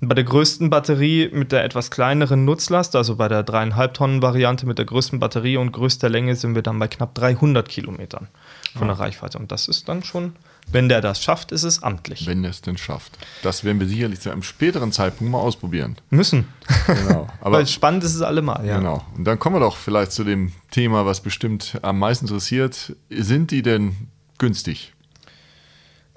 Bei 0.00 0.14
der 0.14 0.24
größten 0.24 0.68
Batterie 0.68 1.30
mit 1.32 1.52
der 1.52 1.64
etwas 1.64 1.90
kleineren 1.90 2.44
Nutzlast, 2.44 2.94
also 2.96 3.16
bei 3.16 3.28
der 3.28 3.46
3,5 3.46 3.92
Tonnen 3.92 4.22
Variante 4.22 4.66
mit 4.66 4.76
der 4.76 4.84
größten 4.84 5.20
Batterie 5.20 5.56
und 5.56 5.72
größter 5.72 6.10
Länge, 6.10 6.36
sind 6.36 6.54
wir 6.54 6.62
dann 6.62 6.78
bei 6.78 6.86
knapp 6.86 7.14
300 7.14 7.66
Kilometern 7.66 8.28
von 8.74 8.88
der 8.88 8.98
Reichweite. 8.98 9.38
Und 9.38 9.50
das 9.52 9.68
ist 9.68 9.88
dann 9.88 10.02
schon, 10.02 10.34
wenn 10.72 10.88
der 10.88 11.00
das 11.00 11.22
schafft, 11.22 11.52
ist 11.52 11.62
es 11.62 11.82
amtlich. 11.82 12.26
Wenn 12.26 12.42
er 12.44 12.50
es 12.50 12.60
denn 12.60 12.76
schafft. 12.76 13.16
Das 13.42 13.62
werden 13.64 13.78
wir 13.80 13.86
sicherlich 13.86 14.20
zu 14.20 14.30
einem 14.30 14.42
späteren 14.42 14.92
Zeitpunkt 14.92 15.30
mal 15.30 15.38
ausprobieren. 15.38 15.96
Müssen. 16.10 16.48
Genau. 16.86 17.28
Aber 17.40 17.58
Weil 17.58 17.66
spannend 17.66 18.02
ist 18.04 18.14
es 18.14 18.22
allemal, 18.22 18.66
ja. 18.66 18.78
Genau. 18.78 19.04
Und 19.16 19.24
dann 19.24 19.38
kommen 19.38 19.56
wir 19.56 19.60
doch 19.60 19.76
vielleicht 19.76 20.12
zu 20.12 20.24
dem 20.24 20.52
Thema, 20.70 21.06
was 21.06 21.20
bestimmt 21.20 21.78
am 21.82 21.98
meisten 21.98 22.26
interessiert. 22.26 22.94
Sind 23.10 23.50
die 23.52 23.62
denn 23.62 24.08
günstig? 24.38 24.92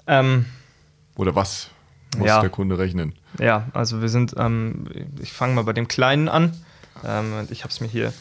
Ähm, 0.06 0.46
Oder 1.16 1.34
was 1.34 1.68
muss 2.16 2.26
Ja. 2.26 2.40
der 2.40 2.50
Kunde 2.50 2.78
rechnen? 2.78 3.14
Ja, 3.38 3.68
also 3.72 4.00
wir 4.02 4.08
sind, 4.08 4.34
ähm, 4.36 4.86
ich 5.20 5.32
fange 5.32 5.54
mal 5.54 5.62
bei 5.62 5.72
dem 5.72 5.86
Kleinen 5.86 6.28
an. 6.28 6.56
Ähm, 7.04 7.46
ich 7.50 7.62
habe 7.62 7.70
es 7.70 7.80
mir 7.80 7.86
hier 7.88 8.12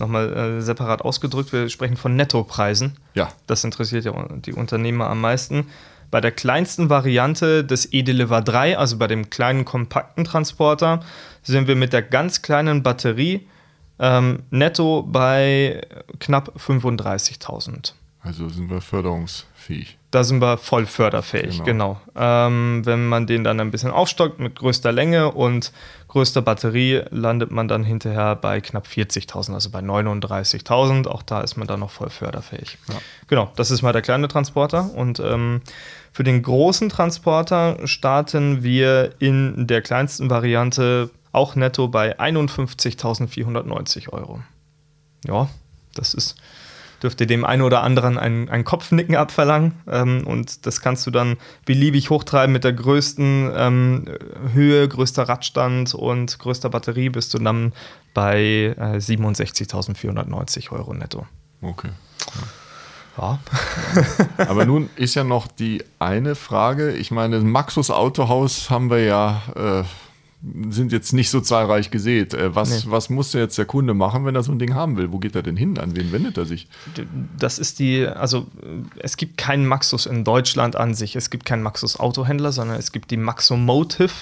nochmal 0.00 0.32
äh, 0.32 0.60
separat 0.60 1.02
ausgedrückt. 1.02 1.52
Wir 1.52 1.68
sprechen 1.68 1.96
von 1.96 2.16
Nettopreisen. 2.16 2.96
Ja, 3.14 3.28
Das 3.46 3.64
interessiert 3.64 4.04
ja 4.04 4.12
die 4.30 4.52
Unternehmer 4.52 5.08
am 5.08 5.20
meisten. 5.20 5.66
Bei 6.10 6.20
der 6.20 6.32
kleinsten 6.32 6.88
Variante 6.88 7.64
des 7.64 7.92
E-Deliver 7.92 8.40
3, 8.40 8.78
also 8.78 8.96
bei 8.96 9.06
dem 9.06 9.28
kleinen 9.28 9.64
kompakten 9.64 10.24
Transporter, 10.24 11.00
sind 11.42 11.68
wir 11.68 11.76
mit 11.76 11.92
der 11.92 12.02
ganz 12.02 12.40
kleinen 12.40 12.82
Batterie 12.82 13.46
ähm, 13.98 14.44
netto 14.50 15.02
bei 15.02 15.82
knapp 16.18 16.54
35.000. 16.56 17.92
also 18.22 18.48
sind 18.48 18.68
wir 18.70 18.80
förderungsfähig. 18.80 19.96
Da 20.10 20.24
sind 20.24 20.40
wir 20.40 20.56
voll 20.56 20.86
förderfähig, 20.86 21.62
Genau. 21.64 22.00
genau. 22.14 22.46
Ähm, 22.46 22.82
wenn 22.84 23.06
man 23.08 23.26
den 23.26 23.44
dann 23.44 23.60
ein 23.60 23.70
bisschen 23.70 23.90
aufstockt 23.90 24.38
mit 24.40 24.56
größter 24.56 24.90
Länge 24.90 25.30
und 25.32 25.70
größter 26.08 26.40
Batterie, 26.42 27.02
landet 27.10 27.50
man 27.50 27.68
dann 27.68 27.84
hinterher 27.84 28.34
bei 28.36 28.60
knapp 28.62 28.86
40.000, 28.86 29.52
also 29.52 29.70
bei 29.70 29.80
39.000. 29.80 31.06
Auch 31.06 31.22
da 31.22 31.42
ist 31.42 31.56
man 31.56 31.68
dann 31.68 31.80
noch 31.80 31.90
voll 31.90 32.08
förderfähig. 32.10 32.78
Ja. 32.88 32.94
Genau, 33.28 33.52
das 33.56 33.70
ist 33.70 33.82
mal 33.82 33.92
der 33.92 34.02
kleine 34.02 34.28
Transporter. 34.28 34.90
Und 34.94 35.20
ähm, 35.20 35.60
für 36.12 36.24
den 36.24 36.42
großen 36.42 36.88
Transporter 36.88 37.76
starten 37.86 38.62
wir 38.62 39.12
in 39.18 39.66
der 39.66 39.82
kleinsten 39.82 40.30
Variante 40.30 41.10
auch 41.32 41.54
netto 41.54 41.88
bei 41.88 42.18
51.490 42.18 44.08
Euro. 44.12 44.42
Ja, 45.26 45.48
das 45.94 46.14
ist 46.14 46.36
dürfte 47.02 47.26
dem 47.26 47.44
einen 47.44 47.62
oder 47.62 47.82
anderen 47.82 48.18
ein, 48.18 48.48
ein 48.48 48.64
Kopfnicken 48.64 49.16
abverlangen. 49.16 49.74
Ähm, 49.88 50.26
und 50.26 50.66
das 50.66 50.80
kannst 50.80 51.06
du 51.06 51.10
dann 51.10 51.36
beliebig 51.64 52.10
hochtreiben 52.10 52.52
mit 52.52 52.64
der 52.64 52.72
größten 52.72 53.52
ähm, 53.54 54.04
Höhe, 54.52 54.88
größter 54.88 55.28
Radstand 55.28 55.94
und 55.94 56.38
größter 56.38 56.70
Batterie 56.70 57.08
bist 57.08 57.34
du 57.34 57.38
dann 57.38 57.72
bei 58.14 58.74
äh, 58.76 58.96
67.490 58.96 60.72
Euro 60.72 60.94
netto. 60.94 61.26
Okay. 61.62 61.90
Ja. 63.16 63.38
Aber 64.38 64.64
nun 64.64 64.90
ist 64.96 65.14
ja 65.14 65.24
noch 65.24 65.48
die 65.48 65.84
eine 65.98 66.34
Frage. 66.34 66.92
Ich 66.92 67.10
meine, 67.10 67.40
Maxus 67.40 67.90
Autohaus 67.90 68.70
haben 68.70 68.90
wir 68.90 69.02
ja, 69.04 69.42
äh, 69.56 69.84
sind 70.70 70.92
jetzt 70.92 71.12
nicht 71.12 71.30
so 71.30 71.40
zahlreich 71.40 71.90
gesät. 71.90 72.32
Äh, 72.32 72.54
was, 72.54 72.84
Nee. 72.84 72.90
was 72.92 73.10
muss 73.10 73.32
denn 73.32 73.40
jetzt 73.40 73.58
der 73.58 73.64
Kunde 73.64 73.92
machen, 73.94 74.24
wenn 74.24 74.34
er 74.36 74.42
so 74.42 74.52
ein 74.52 74.58
Ding 74.58 74.74
haben 74.74 74.96
will? 74.96 75.10
Wo 75.10 75.18
geht 75.18 75.34
er 75.34 75.42
denn 75.42 75.56
hin? 75.56 75.78
An 75.78 75.96
wen 75.96 76.12
wendet 76.12 76.38
er 76.38 76.46
sich? 76.46 76.68
Das 77.38 77.58
ist 77.58 77.80
die, 77.80 78.06
also 78.06 78.46
äh, 78.62 79.00
es 79.00 79.16
gibt 79.16 79.36
keinen 79.36 79.66
Maxus 79.66 80.06
in 80.06 80.22
Deutschland 80.24 80.76
an 80.76 80.94
sich. 80.94 81.16
Es 81.16 81.30
gibt 81.30 81.44
keinen 81.44 81.62
Maxus 81.62 81.98
Autohändler, 81.98 82.52
sondern 82.52 82.78
es 82.78 82.92
gibt 82.92 83.10
die 83.10 83.16
Maxomotive 83.16 84.12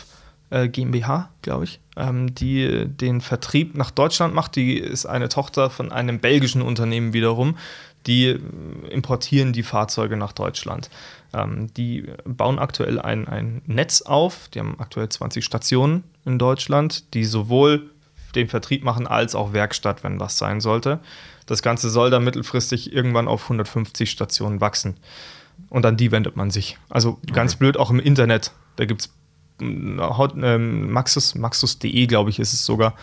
äh, 0.51 0.69
GmbH, 0.69 1.29
glaube 1.43 1.65
ich, 1.65 1.81
ähm, 1.97 2.35
die 2.35 2.87
den 2.87 3.21
Vertrieb 3.21 3.77
nach 3.77 3.91
Deutschland 3.91 4.33
macht. 4.35 4.57
Die 4.57 4.79
ist 4.79 5.05
eine 5.05 5.29
Tochter 5.29 5.69
von 5.71 5.93
einem 5.93 6.19
belgischen 6.21 6.63
Unternehmen 6.63 7.13
wiederum. 7.13 7.57
Die 8.07 8.27
äh, 8.29 8.39
importieren 8.91 9.53
die 9.53 9.65
Fahrzeuge 9.65 10.17
nach 10.17 10.33
Deutschland. 10.33 10.89
Ähm, 11.33 11.73
die 11.75 12.07
bauen 12.25 12.59
aktuell 12.59 13.01
ein, 13.01 13.29
ein 13.29 13.63
Netz 13.67 14.03
auf. 14.03 14.49
Die 14.49 14.61
haben 14.61 14.77
aktuell 14.79 15.09
20 15.09 15.45
Stationen 15.45 16.05
in 16.25 16.39
Deutschland, 16.39 17.15
die 17.15 17.25
sowohl 17.25 17.91
den 18.35 18.49
Vertrieb 18.49 18.85
machen 18.85 19.07
als 19.07 19.35
auch 19.35 19.53
Werkstatt, 19.53 20.05
wenn 20.05 20.21
was 20.21 20.39
sein 20.39 20.61
sollte. 20.61 21.01
Das 21.47 21.63
Ganze 21.63 21.91
soll 21.91 22.11
dann 22.11 22.25
mittelfristig 22.25 22.93
irgendwann 22.93 23.29
auf 23.29 23.45
150 23.45 24.11
Stationen 24.11 24.61
wachsen. 24.61 24.97
Und 25.71 25.87
an 25.87 25.97
die 25.97 26.13
wendet 26.13 26.37
man 26.37 26.51
sich. 26.51 26.77
Also 26.91 27.19
ganz 27.33 27.57
blöd 27.57 27.77
auch 27.77 27.91
im 27.91 28.01
Internet. 28.01 28.53
Da 28.77 28.85
gibt 28.85 29.03
es 29.03 29.11
ähm, 29.61 30.91
Maxus, 30.93 31.35
Maxus.de, 31.35 32.07
glaube 32.07 32.31
ich, 32.31 32.39
ist 32.39 32.53
es 32.53 32.65
sogar. 32.65 32.95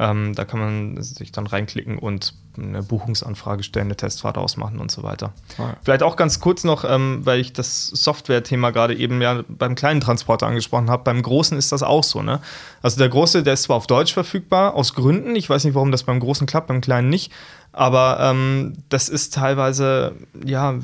Ähm, 0.00 0.34
da 0.34 0.46
kann 0.46 0.60
man 0.60 1.02
sich 1.02 1.30
dann 1.30 1.46
reinklicken 1.46 1.98
und 1.98 2.32
eine 2.56 2.82
Buchungsanfrage 2.82 3.62
stellen, 3.62 3.88
eine 3.88 3.96
Testfahrt 3.96 4.38
ausmachen 4.38 4.78
und 4.78 4.90
so 4.90 5.02
weiter. 5.02 5.34
Ah, 5.58 5.62
ja. 5.62 5.76
Vielleicht 5.82 6.02
auch 6.02 6.16
ganz 6.16 6.40
kurz 6.40 6.64
noch, 6.64 6.84
ähm, 6.88 7.20
weil 7.24 7.38
ich 7.38 7.52
das 7.52 7.88
Software-Thema 7.88 8.70
gerade 8.70 8.96
eben 8.96 9.20
ja 9.20 9.42
beim 9.46 9.74
kleinen 9.74 10.00
Transporter 10.00 10.46
angesprochen 10.46 10.88
habe. 10.88 11.04
Beim 11.04 11.20
großen 11.20 11.58
ist 11.58 11.70
das 11.70 11.82
auch 11.82 12.02
so. 12.02 12.22
Ne? 12.22 12.40
Also 12.80 12.96
der 12.96 13.10
große, 13.10 13.42
der 13.42 13.52
ist 13.52 13.64
zwar 13.64 13.76
auf 13.76 13.86
Deutsch 13.86 14.14
verfügbar, 14.14 14.72
aus 14.72 14.94
Gründen. 14.94 15.36
Ich 15.36 15.50
weiß 15.50 15.64
nicht, 15.64 15.74
warum 15.74 15.92
das 15.92 16.04
beim 16.04 16.18
großen 16.18 16.46
klappt, 16.46 16.68
beim 16.68 16.80
kleinen 16.80 17.10
nicht. 17.10 17.30
Aber 17.72 18.18
ähm, 18.20 18.78
das 18.88 19.10
ist 19.10 19.34
teilweise, 19.34 20.14
ja, 20.42 20.78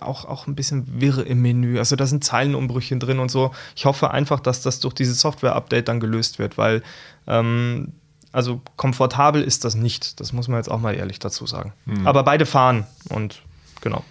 auch, 0.00 0.24
auch 0.24 0.48
ein 0.48 0.56
bisschen 0.56 1.00
wirr 1.00 1.24
im 1.24 1.42
Menü. 1.42 1.78
Also 1.78 1.94
da 1.94 2.06
sind 2.06 2.24
Zeilenumbrüche 2.24 2.96
drin 2.96 3.20
und 3.20 3.30
so. 3.30 3.52
Ich 3.76 3.84
hoffe 3.84 4.10
einfach, 4.10 4.40
dass 4.40 4.62
das 4.62 4.80
durch 4.80 4.94
dieses 4.94 5.20
Software-Update 5.20 5.86
dann 5.86 6.00
gelöst 6.00 6.40
wird, 6.40 6.58
weil 6.58 6.82
ähm, 7.28 7.92
also 8.32 8.60
komfortabel 8.76 9.42
ist 9.42 9.64
das 9.64 9.74
nicht. 9.74 10.20
Das 10.20 10.32
muss 10.32 10.48
man 10.48 10.58
jetzt 10.58 10.70
auch 10.70 10.80
mal 10.80 10.94
ehrlich 10.94 11.18
dazu 11.18 11.46
sagen. 11.46 11.72
Aber 12.04 12.22
beide 12.22 12.46
fahren 12.46 12.86
und 13.08 13.42
genau. 13.80 14.02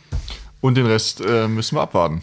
Und 0.61 0.75
den 0.75 0.85
Rest 0.85 1.21
äh, 1.21 1.47
müssen 1.47 1.75
wir 1.75 1.81
abwarten. 1.81 2.21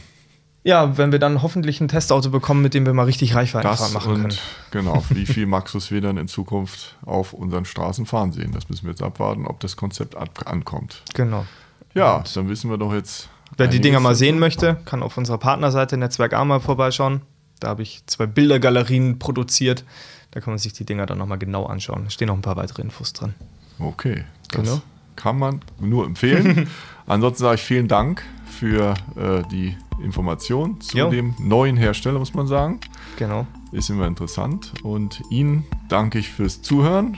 Ja, 0.64 0.99
wenn 0.99 1.12
wir 1.12 1.19
dann 1.19 1.43
hoffentlich 1.43 1.81
ein 1.81 1.88
Testauto 1.88 2.31
bekommen, 2.31 2.62
mit 2.62 2.75
dem 2.75 2.85
wir 2.85 2.93
mal 2.93 3.05
richtig 3.05 3.31
Das 3.31 3.37
Reichweitenfahren 3.38 3.93
machen 3.95 4.12
und 4.12 4.21
können. 4.21 4.38
genau, 4.71 5.05
wie 5.11 5.25
viel 5.25 5.47
Maxus 5.57 5.90
wir 5.90 6.00
dann 6.00 6.19
in 6.19 6.28
Zukunft 6.28 6.97
auf 7.07 7.33
unseren 7.33 7.64
Straßen 7.64 8.07
fahren 8.07 8.33
sehen. 8.33 8.52
Das 8.52 8.69
müssen 8.69 8.85
wir 8.85 8.90
jetzt 8.90 9.02
abwarten, 9.02 9.47
ob 9.47 9.61
das 9.61 9.76
Konzept 9.76 10.14
ankommt. 10.17 11.02
Genau. 11.14 11.47
Ja, 11.95 12.23
dann 12.35 12.49
wissen 12.49 12.71
wir 12.71 12.76
doch 12.76 12.93
jetzt. 12.93 13.28
Wer 13.57 13.67
die 13.67 13.81
Dinger 13.81 13.99
mal 14.00 14.14
sehen 14.14 14.38
möchte, 14.38 14.76
kann 14.85 15.02
auf 15.02 15.17
unserer 15.17 15.38
Partnerseite 15.38 15.97
Netzwerk 15.97 16.35
A 16.35 16.45
mal 16.45 16.61
vorbeischauen. 16.61 17.23
Da 17.61 17.69
habe 17.69 17.83
ich 17.83 18.03
zwei 18.07 18.27
Bildergalerien 18.27 19.19
produziert. 19.19 19.85
Da 20.31 20.41
kann 20.41 20.53
man 20.53 20.59
sich 20.59 20.73
die 20.73 20.85
Dinger 20.85 21.07
dann 21.07 21.19
nochmal 21.19 21.38
genau 21.38 21.67
anschauen. 21.67 22.05
Da 22.05 22.11
stehen 22.11 22.29
noch 22.29 22.35
ein 22.35 22.43
paar 22.43 22.57
weitere 22.57 22.83
Infos 22.83 23.12
drin. 23.12 23.35
Okay, 23.79 24.25
das 24.50 24.62
Genau. 24.62 24.81
kann 25.17 25.38
man 25.38 25.61
nur 25.81 26.05
empfehlen. 26.05 26.69
Ansonsten 27.07 27.43
sage 27.43 27.55
ich 27.57 27.62
vielen 27.62 27.88
Dank 27.88 28.23
für 28.59 28.95
äh, 29.17 29.43
die 29.50 29.77
Information 30.03 30.81
zu 30.81 30.97
Jo. 30.99 31.11
dem 31.11 31.35
neuen 31.38 31.77
Hersteller, 31.77 32.19
muss 32.19 32.35
man 32.35 32.47
sagen. 32.47 32.81
Genau. 33.17 33.47
Ist 33.73 33.88
immer 33.91 34.07
interessant. 34.07 34.73
Und 34.83 35.23
Ihnen 35.31 35.65
danke 35.88 36.19
ich 36.19 36.29
fürs 36.31 36.62
Zuhören. 36.62 37.17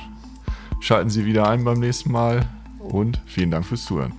Schalten 0.81 1.11
Sie 1.11 1.25
wieder 1.27 1.49
ein 1.49 1.65
beim 1.65 1.79
nächsten 1.81 2.11
Mal 2.13 2.47
und 2.79 3.21
vielen 3.27 3.51
Dank 3.51 3.67
fürs 3.67 3.85
Zuhören. 3.85 4.13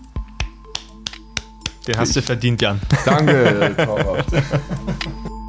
Den 1.88 1.98
hast 1.98 2.16
du 2.16 2.22
verdient, 2.22 2.62
Jan. 2.62 2.80
Danke, 3.06 3.76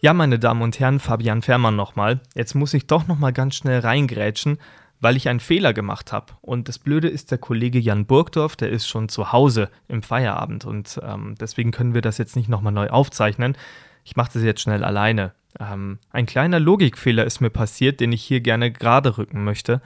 Ja, 0.00 0.14
meine 0.14 0.38
Damen 0.38 0.62
und 0.62 0.78
Herren, 0.78 1.00
Fabian 1.00 1.42
Fährmann 1.42 1.74
nochmal. 1.74 2.20
Jetzt 2.36 2.54
muss 2.54 2.72
ich 2.72 2.86
doch 2.86 3.08
nochmal 3.08 3.32
ganz 3.32 3.56
schnell 3.56 3.80
reingrätschen, 3.80 4.58
weil 5.00 5.16
ich 5.16 5.28
einen 5.28 5.40
Fehler 5.40 5.72
gemacht 5.72 6.12
habe. 6.12 6.34
Und 6.40 6.68
das 6.68 6.78
Blöde 6.78 7.08
ist, 7.08 7.32
der 7.32 7.38
Kollege 7.38 7.80
Jan 7.80 8.06
Burgdorf, 8.06 8.54
der 8.54 8.70
ist 8.70 8.86
schon 8.86 9.08
zu 9.08 9.32
Hause 9.32 9.70
im 9.88 10.04
Feierabend 10.04 10.64
und 10.64 11.00
ähm, 11.02 11.34
deswegen 11.40 11.72
können 11.72 11.94
wir 11.94 12.00
das 12.00 12.16
jetzt 12.16 12.36
nicht 12.36 12.48
nochmal 12.48 12.72
neu 12.72 12.90
aufzeichnen. 12.90 13.56
Ich 14.04 14.14
mache 14.14 14.30
das 14.32 14.44
jetzt 14.44 14.60
schnell 14.60 14.84
alleine. 14.84 15.32
Ähm, 15.58 15.98
ein 16.12 16.26
kleiner 16.26 16.60
Logikfehler 16.60 17.24
ist 17.24 17.40
mir 17.40 17.50
passiert, 17.50 17.98
den 17.98 18.12
ich 18.12 18.22
hier 18.22 18.40
gerne 18.40 18.70
gerade 18.70 19.18
rücken 19.18 19.42
möchte. 19.42 19.82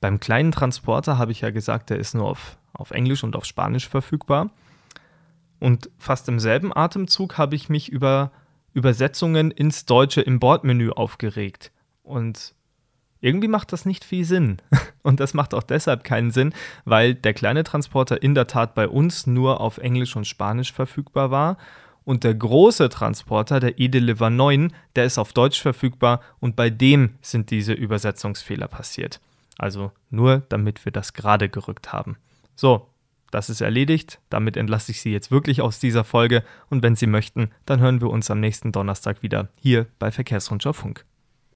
Beim 0.00 0.20
kleinen 0.20 0.52
Transporter 0.52 1.18
habe 1.18 1.32
ich 1.32 1.42
ja 1.42 1.50
gesagt, 1.50 1.90
der 1.90 1.98
ist 1.98 2.14
nur 2.14 2.26
auf, 2.30 2.56
auf 2.72 2.92
Englisch 2.92 3.24
und 3.24 3.36
auf 3.36 3.44
Spanisch 3.44 3.90
verfügbar. 3.90 4.48
Und 5.58 5.90
fast 5.98 6.30
im 6.30 6.40
selben 6.40 6.74
Atemzug 6.74 7.36
habe 7.36 7.56
ich 7.56 7.68
mich 7.68 7.90
über 7.90 8.32
Übersetzungen 8.72 9.50
ins 9.50 9.86
Deutsche 9.86 10.20
im 10.20 10.40
Bordmenü 10.40 10.90
aufgeregt. 10.90 11.72
Und 12.02 12.54
irgendwie 13.20 13.48
macht 13.48 13.72
das 13.72 13.84
nicht 13.84 14.04
viel 14.04 14.24
Sinn. 14.24 14.58
Und 15.02 15.20
das 15.20 15.34
macht 15.34 15.54
auch 15.54 15.62
deshalb 15.62 16.04
keinen 16.04 16.30
Sinn, 16.30 16.52
weil 16.84 17.14
der 17.14 17.34
kleine 17.34 17.64
Transporter 17.64 18.22
in 18.22 18.34
der 18.34 18.46
Tat 18.46 18.74
bei 18.74 18.88
uns 18.88 19.26
nur 19.26 19.60
auf 19.60 19.78
Englisch 19.78 20.16
und 20.16 20.26
Spanisch 20.26 20.72
verfügbar 20.72 21.30
war. 21.30 21.56
Und 22.04 22.24
der 22.24 22.34
große 22.34 22.88
Transporter, 22.88 23.60
der 23.60 23.78
eDeliver 23.78 24.30
9, 24.30 24.72
der 24.96 25.04
ist 25.04 25.18
auf 25.18 25.32
Deutsch 25.32 25.60
verfügbar 25.60 26.20
und 26.38 26.56
bei 26.56 26.70
dem 26.70 27.14
sind 27.20 27.50
diese 27.50 27.72
Übersetzungsfehler 27.72 28.68
passiert. 28.68 29.20
Also 29.58 29.92
nur 30.08 30.42
damit 30.48 30.84
wir 30.84 30.92
das 30.92 31.12
gerade 31.12 31.48
gerückt 31.48 31.92
haben. 31.92 32.16
So, 32.56 32.86
das 33.30 33.50
ist 33.50 33.60
erledigt. 33.60 34.20
Damit 34.30 34.56
entlasse 34.56 34.92
ich 34.92 35.00
Sie 35.00 35.12
jetzt 35.12 35.30
wirklich 35.30 35.60
aus 35.60 35.78
dieser 35.78 36.04
Folge 36.04 36.44
und 36.68 36.82
wenn 36.82 36.96
Sie 36.96 37.06
möchten, 37.06 37.50
dann 37.66 37.80
hören 37.80 38.00
wir 38.00 38.10
uns 38.10 38.30
am 38.30 38.40
nächsten 38.40 38.72
Donnerstag 38.72 39.22
wieder 39.22 39.48
hier 39.60 39.86
bei 39.98 40.10
Verkehrsrundschau 40.10 40.72
Funk. 40.72 41.04